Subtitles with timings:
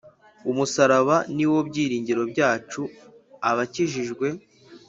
[0.51, 2.81] Umusaraba niwo byiringiro byacu
[3.49, 4.27] abakijijwe